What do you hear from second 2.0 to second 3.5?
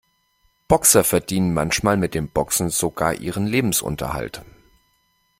dem Boxen sogar ihren